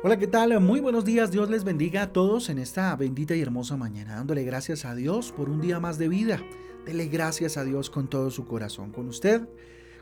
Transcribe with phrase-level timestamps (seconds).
[0.00, 0.60] Hola, ¿qué tal?
[0.60, 1.32] Muy buenos días.
[1.32, 5.32] Dios les bendiga a todos en esta bendita y hermosa mañana, dándole gracias a Dios
[5.32, 6.40] por un día más de vida.
[6.86, 8.92] Dele gracias a Dios con todo su corazón.
[8.92, 9.48] Con usted,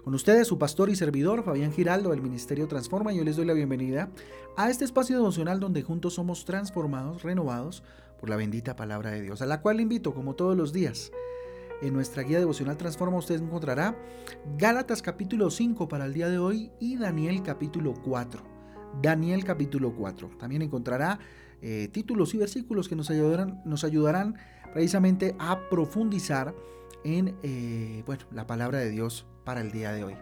[0.04, 3.54] con ustedes, su pastor y servidor, Fabián Giraldo, del Ministerio Transforma, yo les doy la
[3.54, 4.10] bienvenida
[4.58, 7.82] a este espacio devocional donde juntos somos transformados, renovados
[8.20, 11.10] por la bendita palabra de Dios, a la cual le invito, como todos los días,
[11.80, 13.96] en nuestra guía devocional Transforma usted encontrará
[14.58, 18.55] Gálatas capítulo 5 para el día de hoy y Daniel capítulo 4.
[19.02, 20.30] Daniel capítulo 4.
[20.38, 21.18] También encontrará
[21.62, 24.36] eh, títulos y versículos que nos ayudarán, nos ayudarán
[24.72, 26.54] precisamente a profundizar
[27.04, 30.14] en eh, bueno, la palabra de Dios para el día de hoy.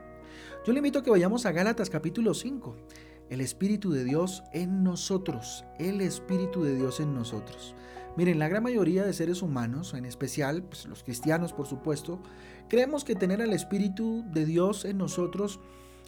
[0.66, 2.76] Yo le invito a que vayamos a Gálatas capítulo 5.
[3.30, 5.64] El Espíritu de Dios en nosotros.
[5.78, 7.74] El Espíritu de Dios en nosotros.
[8.16, 12.20] Miren, la gran mayoría de seres humanos, en especial pues, los cristianos por supuesto,
[12.68, 15.58] creemos que tener al Espíritu de Dios en nosotros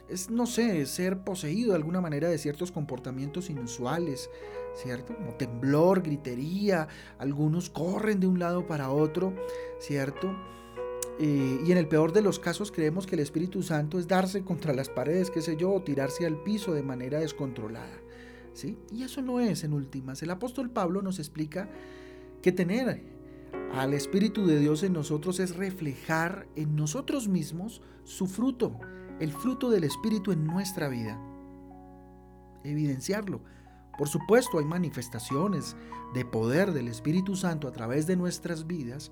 [0.08, 4.30] es, no sé, ser poseído de alguna manera de ciertos comportamientos inusuales,
[4.74, 5.14] ¿cierto?
[5.16, 9.34] Como temblor, gritería, algunos corren de un lado para otro,
[9.78, 10.34] ¿cierto?
[11.18, 14.44] Eh, y en el peor de los casos creemos que el Espíritu Santo es darse
[14.44, 17.98] contra las paredes, qué sé yo, o tirarse al piso de manera descontrolada,
[18.52, 18.76] ¿sí?
[18.92, 20.22] Y eso no es en últimas.
[20.22, 21.70] El apóstol Pablo nos explica
[22.42, 23.02] que tener
[23.72, 28.78] al Espíritu de Dios en nosotros es reflejar en nosotros mismos su fruto,
[29.20, 31.18] el fruto del Espíritu en nuestra vida.
[32.64, 33.40] Evidenciarlo.
[33.96, 35.76] Por supuesto, hay manifestaciones
[36.12, 39.10] de poder del Espíritu Santo a través de nuestras vidas,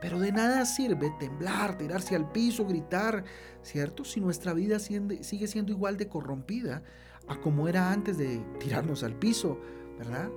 [0.00, 3.24] pero de nada sirve temblar, tirarse al piso, gritar,
[3.62, 4.04] ¿cierto?
[4.04, 6.82] Si nuestra vida sigue siendo igual de corrompida
[7.28, 9.58] a como era antes de tirarnos al piso,
[9.98, 10.30] ¿verdad?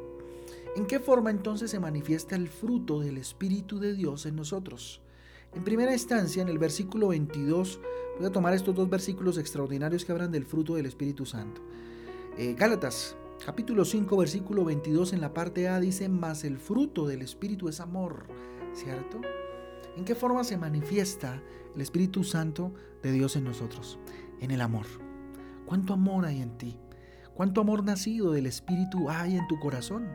[0.78, 5.02] ¿En qué forma entonces se manifiesta el fruto del Espíritu de Dios en nosotros?
[5.54, 7.80] En primera instancia, en el versículo 22,
[8.18, 11.62] voy a tomar estos dos versículos extraordinarios que hablan del fruto del Espíritu Santo.
[12.38, 17.24] Eh, Gálatas, capítulo 5, versículo 22, en la parte A dice, más el fruto del
[17.24, 18.28] Espíritu es amor,
[18.74, 19.22] ¿cierto?
[19.98, 21.42] ¿En qué forma se manifiesta
[21.74, 23.98] el Espíritu Santo de Dios en nosotros?
[24.40, 24.86] En el amor.
[25.66, 26.78] ¿Cuánto amor hay en ti?
[27.34, 30.08] ¿Cuánto amor nacido del Espíritu hay en tu corazón?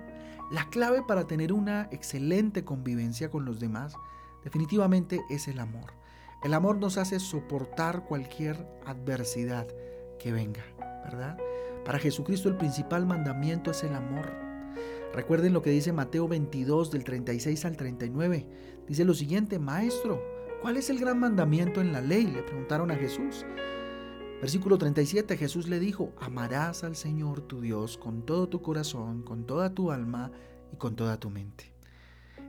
[0.53, 3.97] La clave para tener una excelente convivencia con los demás
[4.45, 5.95] definitivamente es el amor.
[6.45, 9.67] El amor nos hace soportar cualquier adversidad
[10.19, 10.63] que venga,
[11.05, 11.39] ¿verdad?
[11.85, 14.31] Para Jesucristo el principal mandamiento es el amor.
[15.15, 18.47] Recuerden lo que dice Mateo 22 del 36 al 39.
[18.87, 20.23] Dice lo siguiente, Maestro,
[20.61, 22.27] ¿cuál es el gran mandamiento en la ley?
[22.27, 23.47] Le preguntaron a Jesús.
[24.41, 29.47] Versículo 37, Jesús le dijo, amarás al Señor tu Dios con todo tu corazón, con
[29.47, 30.33] toda tu alma
[30.73, 31.74] y con toda tu mente.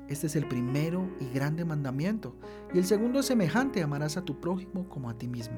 [0.07, 2.35] Este es el primero y grande mandamiento.
[2.73, 5.57] Y el segundo es semejante, amarás a tu prójimo como a ti mismo.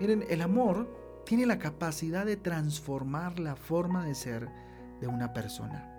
[0.00, 0.88] Miren, el amor
[1.26, 4.48] tiene la capacidad de transformar la forma de ser
[5.00, 5.92] de una persona.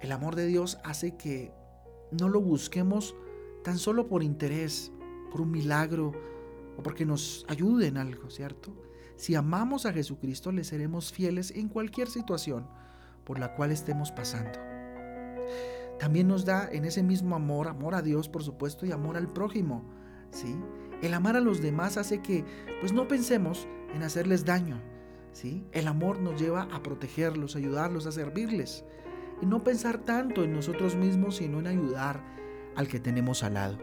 [0.00, 1.52] El amor de Dios hace que
[2.10, 3.14] no lo busquemos
[3.64, 4.92] tan solo por interés,
[5.30, 6.12] por un milagro,
[6.76, 8.72] o porque nos ayude en algo, ¿cierto?
[9.16, 12.66] Si amamos a Jesucristo, le seremos fieles en cualquier situación
[13.24, 14.58] por la cual estemos pasando.
[15.98, 19.28] También nos da en ese mismo amor, amor a Dios, por supuesto, y amor al
[19.28, 19.84] prójimo,
[20.30, 20.56] ¿sí?
[21.02, 22.44] El amar a los demás hace que
[22.80, 24.80] pues no pensemos en hacerles daño,
[25.32, 25.64] ¿sí?
[25.72, 28.84] El amor nos lleva a protegerlos, ayudarlos, a servirles.
[29.40, 32.24] Y no pensar tanto en nosotros mismos, sino en ayudar
[32.76, 33.78] al que tenemos al lado.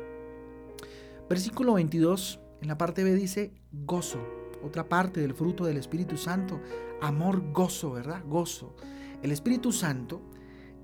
[1.29, 4.19] Versículo 22 en la parte B dice gozo,
[4.63, 6.59] otra parte del fruto del Espíritu Santo,
[7.01, 8.23] amor, gozo, ¿verdad?
[8.25, 8.75] Gozo.
[9.21, 10.21] El Espíritu Santo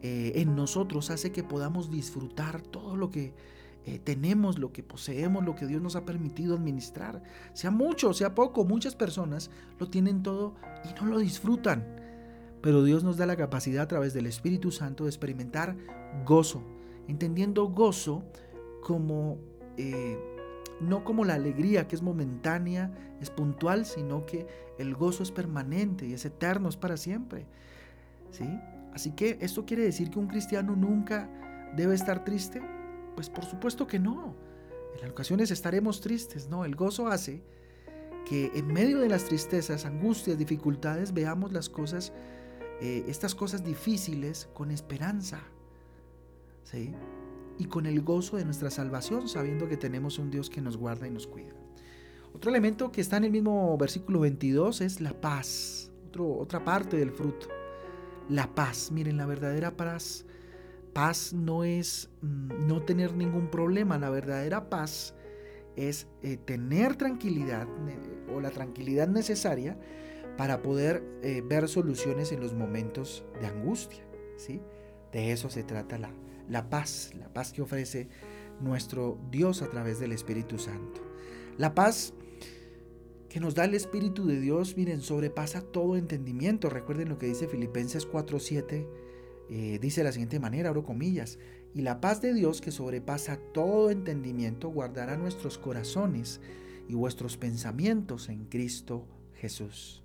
[0.02, 3.34] eh, en nosotros hace que podamos disfrutar todo lo que
[3.86, 7.24] eh, tenemos, lo que poseemos, lo que Dios nos ha permitido administrar.
[7.54, 12.00] Sea mucho, sea poco, muchas personas lo tienen todo y no lo disfrutan.
[12.62, 15.76] Pero Dios nos da la capacidad a través del Espíritu Santo de experimentar
[16.26, 16.62] gozo,
[17.08, 18.24] entendiendo gozo
[18.84, 19.40] como
[19.78, 20.18] eh,
[20.80, 24.48] no como la alegría que es momentánea, es puntual, sino que
[24.78, 27.46] el gozo es permanente y es eterno, es para siempre.
[28.32, 28.48] ¿Sí?
[28.94, 31.30] Así que esto quiere decir que un cristiano nunca
[31.76, 32.62] debe estar triste?
[33.16, 34.36] Pues por supuesto que no.
[35.02, 36.66] En ocasiones estaremos tristes, ¿no?
[36.66, 37.44] El gozo hace
[38.26, 42.14] que en medio de las tristezas, angustias, dificultades, veamos las cosas,
[42.82, 45.40] eh, estas cosas difíciles con esperanza.
[46.64, 46.94] ¿Sí?
[47.62, 51.08] y con el gozo de nuestra salvación, sabiendo que tenemos un Dios que nos guarda
[51.08, 51.54] y nos cuida.
[52.34, 57.12] Otro elemento que está en el mismo versículo 22 es la paz, otra parte del
[57.12, 57.48] fruto.
[58.32, 60.26] La paz, miren, la verdadera paz,
[60.94, 65.14] paz no es mm, no tener ningún problema, la verdadera paz
[65.76, 67.68] es eh, tener tranquilidad
[68.34, 69.78] o la tranquilidad necesaria
[70.38, 74.06] para poder eh, ver soluciones en los momentos de angustia.
[74.38, 74.62] ¿sí?
[75.12, 76.14] De eso se trata la,
[76.48, 78.08] la paz, la paz que ofrece
[78.62, 81.02] nuestro Dios a través del Espíritu Santo.
[81.58, 82.14] La paz
[83.32, 86.70] que nos da el Espíritu de Dios, miren, sobrepasa todo entendimiento.
[86.70, 88.86] Recuerden lo que dice Filipenses 4:7,
[89.50, 91.40] eh, dice de la siguiente manera, abro comillas,
[91.74, 96.42] y la paz de Dios que sobrepasa todo entendimiento guardará nuestros corazones
[96.90, 100.04] y vuestros pensamientos en Cristo Jesús.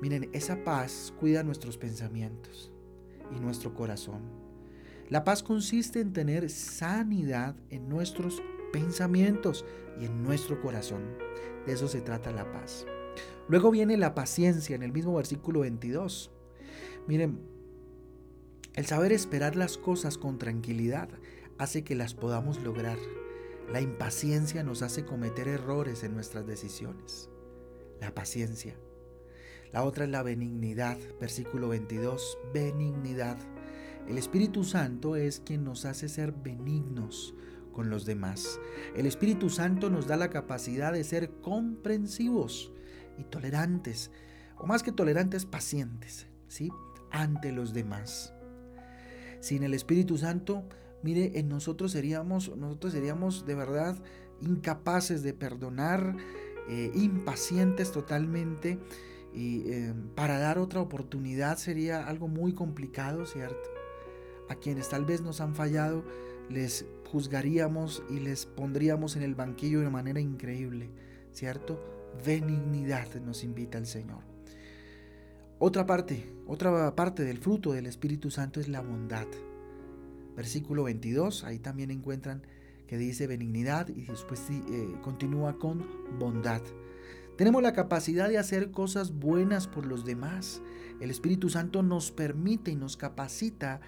[0.00, 2.72] Miren, esa paz cuida nuestros pensamientos
[3.36, 4.22] y nuestro corazón.
[5.10, 8.42] La paz consiste en tener sanidad en nuestros
[8.72, 9.64] pensamientos
[10.00, 11.02] y en nuestro corazón.
[11.66, 12.86] De eso se trata la paz.
[13.48, 16.30] Luego viene la paciencia en el mismo versículo 22.
[17.06, 17.40] Miren,
[18.74, 21.08] el saber esperar las cosas con tranquilidad
[21.58, 22.98] hace que las podamos lograr.
[23.72, 27.30] La impaciencia nos hace cometer errores en nuestras decisiones.
[28.00, 28.76] La paciencia.
[29.72, 33.38] La otra es la benignidad, versículo 22, benignidad.
[34.08, 37.34] El Espíritu Santo es quien nos hace ser benignos
[37.76, 38.58] con los demás.
[38.96, 42.72] El Espíritu Santo nos da la capacidad de ser comprensivos
[43.18, 44.10] y tolerantes,
[44.56, 46.70] o más que tolerantes, pacientes, ¿sí?
[47.10, 48.32] Ante los demás.
[49.40, 50.64] Sin el Espíritu Santo,
[51.02, 54.02] mire, en nosotros seríamos, nosotros seríamos de verdad
[54.40, 56.16] incapaces de perdonar,
[56.70, 58.78] eh, impacientes totalmente,
[59.34, 63.68] y eh, para dar otra oportunidad sería algo muy complicado, ¿cierto?
[64.48, 66.04] A quienes tal vez nos han fallado,
[66.50, 70.90] les juzgaríamos y les pondríamos en el banquillo de una manera increíble,
[71.32, 71.80] ¿cierto?
[72.24, 74.20] Benignidad nos invita el Señor.
[75.58, 79.26] Otra parte, otra parte del fruto del Espíritu Santo es la bondad.
[80.36, 82.42] Versículo 22, ahí también encuentran
[82.86, 84.60] que dice benignidad y después eh,
[85.02, 85.86] continúa con
[86.18, 86.60] bondad.
[87.36, 90.62] Tenemos la capacidad de hacer cosas buenas por los demás.
[91.00, 93.80] El Espíritu Santo nos permite y nos capacita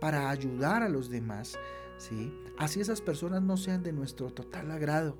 [0.00, 1.58] para ayudar a los demás,
[1.98, 2.32] ¿sí?
[2.58, 5.16] Así esas personas no sean de nuestro total agrado,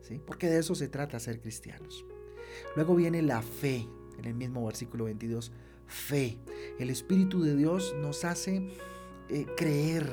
[0.00, 0.20] ¿sí?
[0.24, 2.04] Porque de eso se trata ser cristianos.
[2.76, 3.86] Luego viene la fe,
[4.18, 5.52] en el mismo versículo 22,
[5.86, 6.38] fe.
[6.78, 8.70] El Espíritu de Dios nos hace
[9.28, 10.08] eh, creer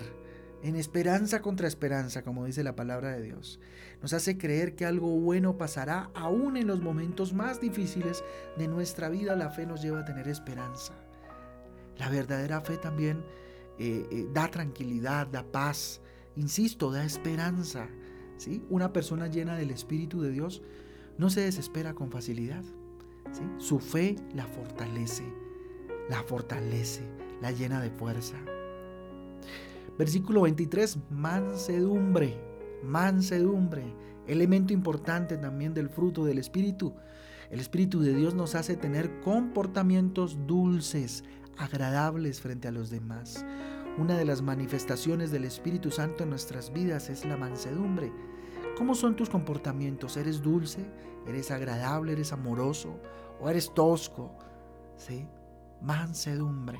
[0.63, 3.59] en esperanza contra esperanza, como dice la palabra de Dios.
[4.01, 8.23] Nos hace creer que algo bueno pasará aún en los momentos más difíciles
[8.57, 9.35] de nuestra vida.
[9.35, 10.93] La fe nos lleva a tener esperanza.
[11.97, 13.23] La verdadera fe también
[13.77, 16.01] eh, eh, da tranquilidad, da paz,
[16.35, 17.87] insisto, da esperanza.
[18.37, 18.63] ¿sí?
[18.69, 20.61] Una persona llena del Espíritu de Dios
[21.17, 22.63] no se desespera con facilidad.
[23.31, 23.43] ¿sí?
[23.57, 25.23] Su fe la fortalece,
[26.09, 27.03] la fortalece,
[27.41, 28.37] la llena de fuerza.
[29.97, 32.37] Versículo 23, mansedumbre,
[32.83, 33.93] mansedumbre,
[34.27, 36.93] elemento importante también del fruto del Espíritu.
[37.49, 41.23] El Espíritu de Dios nos hace tener comportamientos dulces,
[41.57, 43.45] agradables frente a los demás.
[43.97, 48.11] Una de las manifestaciones del Espíritu Santo en nuestras vidas es la mansedumbre.
[48.77, 50.17] ¿Cómo son tus comportamientos?
[50.17, 50.85] ¿Eres dulce?
[51.25, 52.11] ¿Eres agradable?
[52.11, 52.99] ¿Eres amoroso?
[53.39, 54.35] ¿O eres tosco?
[54.97, 55.25] ¿Sí?
[55.81, 56.77] Mansedumbre.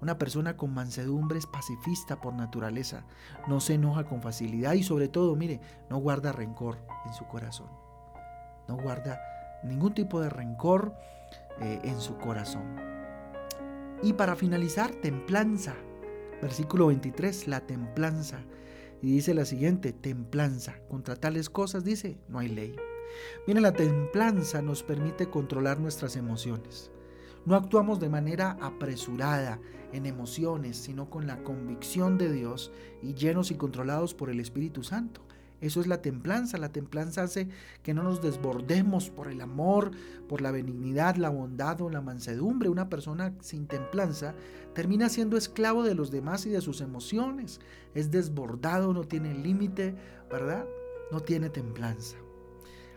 [0.00, 3.04] Una persona con mansedumbre es pacifista por naturaleza,
[3.46, 7.68] no se enoja con facilidad y sobre todo, mire, no guarda rencor en su corazón.
[8.66, 9.20] No guarda
[9.62, 10.96] ningún tipo de rencor
[11.60, 12.76] eh, en su corazón.
[14.02, 15.74] Y para finalizar, templanza.
[16.42, 18.44] Versículo 23, la templanza.
[19.02, 20.78] Y dice la siguiente, templanza.
[20.88, 22.76] Contra tales cosas, dice, no hay ley.
[23.46, 26.90] Miren, la templanza nos permite controlar nuestras emociones.
[27.46, 29.60] No actuamos de manera apresurada
[29.92, 32.70] en emociones, sino con la convicción de Dios
[33.02, 35.22] y llenos y controlados por el Espíritu Santo.
[35.60, 36.58] Eso es la templanza.
[36.58, 37.48] La templanza hace
[37.82, 39.90] que no nos desbordemos por el amor,
[40.28, 42.68] por la benignidad, la bondad o la mansedumbre.
[42.68, 44.34] Una persona sin templanza
[44.74, 47.60] termina siendo esclavo de los demás y de sus emociones.
[47.94, 49.94] Es desbordado, no tiene límite,
[50.30, 50.66] ¿verdad?
[51.12, 52.16] No tiene templanza.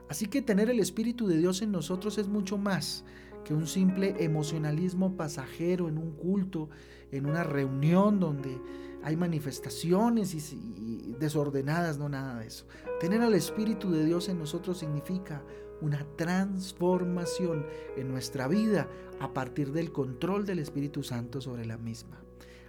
[0.09, 3.03] Así que tener el Espíritu de Dios en nosotros es mucho más
[3.43, 6.69] que un simple emocionalismo pasajero en un culto,
[7.11, 8.59] en una reunión donde
[9.03, 12.65] hay manifestaciones y, desordenadas, no nada de eso.
[12.99, 15.43] Tener al Espíritu de Dios en nosotros significa
[15.81, 17.65] una transformación
[17.97, 18.87] en nuestra vida
[19.19, 22.21] a partir del control del Espíritu Santo sobre la misma.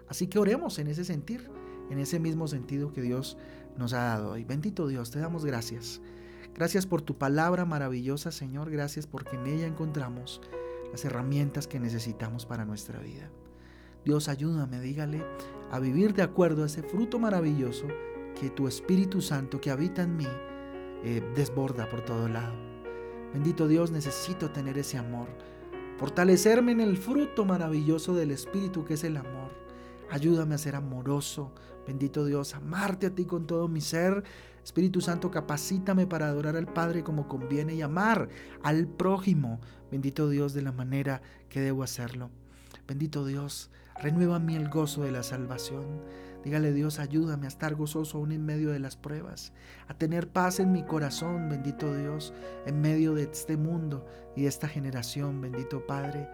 [0.09, 1.49] Así que oremos en ese sentir,
[1.91, 3.39] en ese mismo sentido que Dios
[3.79, 4.45] nos ha dado hoy.
[4.45, 6.01] Bendito Dios, te damos gracias.
[6.55, 8.71] Gracias por tu palabra maravillosa, Señor.
[8.71, 10.41] Gracias porque en ella encontramos
[10.95, 13.29] las herramientas que necesitamos para nuestra vida.
[14.05, 15.27] Dios ayúdame, dígale,
[15.73, 17.89] a vivir de acuerdo a ese fruto maravilloso
[18.41, 20.29] que tu Espíritu Santo que habita en mí
[21.03, 22.55] eh, desborda por todo lado.
[23.33, 25.27] Bendito Dios, necesito tener ese amor.
[25.99, 29.51] fortalecerme en el fruto maravilloso del Espíritu que es el amor.
[30.11, 31.53] Ayúdame a ser amoroso,
[31.87, 34.23] bendito Dios, amarte a ti con todo mi ser.
[34.63, 38.29] Espíritu Santo, capacítame para adorar al Padre como conviene y amar
[38.63, 42.31] al prójimo, bendito Dios, de la manera que debo hacerlo.
[42.87, 43.71] Bendito Dios,
[44.01, 46.03] renueva en mí el gozo de la salvación.
[46.45, 49.53] Dígale Dios, ayúdame a estar gozoso aún en medio de las pruebas,
[49.89, 52.35] a tener paz en mi corazón, bendito Dios,
[52.67, 54.07] en medio de este mundo
[54.37, 56.29] y de esta generación, bendito Padre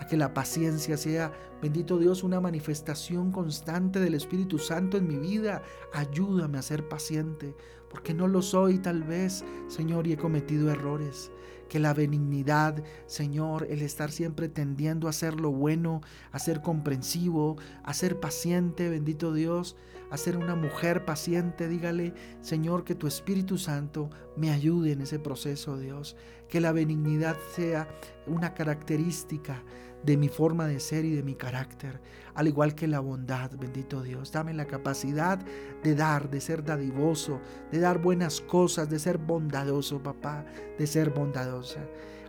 [0.00, 1.32] a que la paciencia sea,
[1.62, 5.62] bendito Dios, una manifestación constante del Espíritu Santo en mi vida.
[5.92, 7.54] Ayúdame a ser paciente,
[7.90, 11.30] porque no lo soy tal vez, Señor, y he cometido errores
[11.68, 17.56] que la benignidad, Señor, el estar siempre tendiendo a hacer lo bueno, a ser comprensivo,
[17.82, 19.76] a ser paciente, bendito Dios,
[20.10, 25.18] a ser una mujer paciente, dígale, Señor, que tu Espíritu Santo me ayude en ese
[25.18, 26.16] proceso, Dios,
[26.48, 27.88] que la benignidad sea
[28.26, 29.62] una característica
[30.04, 32.00] de mi forma de ser y de mi carácter,
[32.34, 34.32] al igual que la bondad, bendito Dios.
[34.32, 35.38] Dame la capacidad
[35.82, 37.40] de dar, de ser dadivoso,
[37.72, 40.44] de dar buenas cosas, de ser bondadoso, papá,
[40.78, 41.80] de ser bondadosa.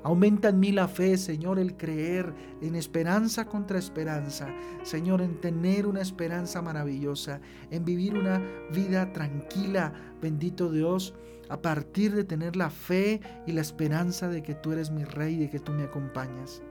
[0.06, 2.32] Aumenta en mí la fe, Señor, el creer
[2.62, 4.48] en esperanza contra esperanza.
[4.84, 8.40] Señor, en tener una esperanza maravillosa, en vivir una
[8.72, 11.16] vida tranquila, bendito Dios,
[11.50, 15.34] a partir de tener la fe y la esperanza de que tú eres mi rey
[15.34, 16.62] y de que tú me acompañas.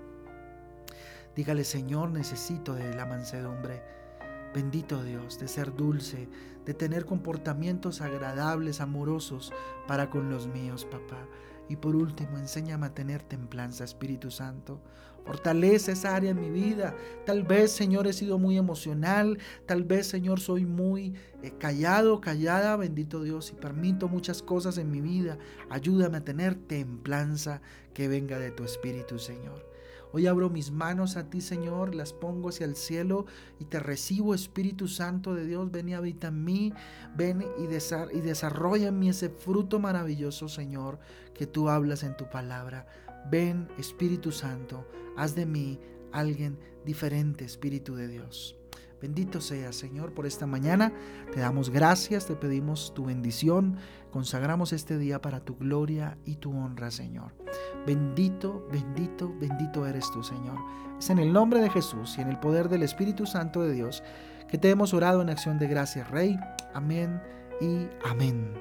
[1.35, 3.83] Dígale, Señor, necesito de la mansedumbre.
[4.55, 6.29] Bendito Dios, de ser dulce,
[6.65, 9.53] de tener comportamientos agradables, amorosos
[9.89, 11.27] para con los míos, papá.
[11.69, 14.81] Y por último, enséñame a tener templanza, Espíritu Santo.
[15.25, 16.95] Fortalece esa área en mi vida.
[17.25, 19.39] Tal vez, Señor, he sido muy emocional.
[19.65, 22.77] Tal vez, Señor, soy muy eh, callado, callada.
[22.77, 25.39] Bendito Dios, y permito muchas cosas en mi vida.
[25.71, 27.63] Ayúdame a tener templanza
[27.95, 29.74] que venga de tu Espíritu, Señor.
[30.17, 33.27] Hoy abro mis manos a ti, Señor, las pongo hacia el cielo
[33.59, 35.73] y te recibo, Espíritu Santo de Dios.
[35.73, 36.73] Ven y habita en mí,
[37.17, 37.67] ven y,
[38.21, 41.01] desarrolla en mí ese fruto maravilloso, Señor,
[41.35, 42.87] que tú hablas en tu palabra.
[43.29, 45.81] Ven, Espíritu Santo, haz de mí
[46.13, 48.57] alguien diferente, Espíritu de Dios.
[49.01, 50.93] Bendito sea, Señor, por esta mañana.
[51.33, 53.77] Te damos gracias, te pedimos tu bendición.
[54.11, 57.33] Consagramos este día para tu gloria y tu honra, Señor.
[57.87, 60.59] Bendito, bendito, bendito eres tú, Señor.
[60.99, 64.03] Es en el nombre de Jesús y en el poder del Espíritu Santo de Dios
[64.49, 66.39] que te hemos orado en acción de gracias, Rey.
[66.75, 67.21] Amén
[67.61, 68.55] y amén.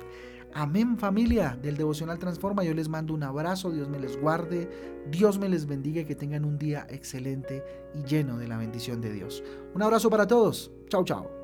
[0.55, 2.63] Amén familia del Devocional Transforma.
[2.63, 4.69] Yo les mando un abrazo, Dios me les guarde,
[5.09, 7.63] Dios me les bendiga que tengan un día excelente
[7.95, 9.43] y lleno de la bendición de Dios.
[9.73, 10.71] Un abrazo para todos.
[10.89, 11.42] Chao, chao.